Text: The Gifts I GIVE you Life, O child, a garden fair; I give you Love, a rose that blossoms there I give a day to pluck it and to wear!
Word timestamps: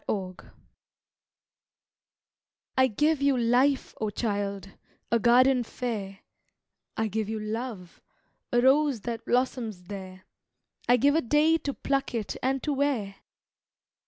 The 0.07 0.33
Gifts 0.35 0.49
I 2.75 2.87
GIVE 2.87 3.21
you 3.21 3.37
Life, 3.37 3.93
O 4.01 4.09
child, 4.09 4.71
a 5.11 5.19
garden 5.19 5.61
fair; 5.63 6.21
I 6.97 7.07
give 7.07 7.29
you 7.29 7.39
Love, 7.39 8.01
a 8.51 8.61
rose 8.61 9.01
that 9.01 9.23
blossoms 9.25 9.83
there 9.83 10.23
I 10.89 10.97
give 10.97 11.13
a 11.13 11.21
day 11.21 11.59
to 11.59 11.73
pluck 11.75 12.15
it 12.15 12.35
and 12.41 12.63
to 12.63 12.73
wear! 12.73 13.17